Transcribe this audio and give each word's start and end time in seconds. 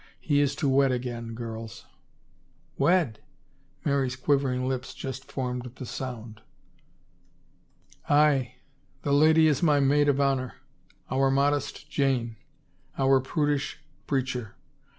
He 0.19 0.39
is 0.41 0.55
to 0.55 0.67
wed 0.67 0.91
again, 0.91 1.35
girls." 1.35 1.85
"Wed?" 2.75 3.19
Mary's 3.85 4.15
quivering 4.15 4.67
lips 4.67 4.95
just 4.95 5.31
formed 5.31 5.71
the 5.75 5.85
sound." 5.85 6.41
Aye. 8.09 8.55
The 9.03 9.11
lady 9.13 9.45
is 9.45 9.61
my 9.61 9.79
maid 9.79 10.09
of 10.09 10.19
honor. 10.19 10.55
Our 11.11 11.29
modest 11.29 11.87
Jane; 11.87 12.37
our 12.97 13.19
prudish 13.19 13.79
preacher. 14.07 14.55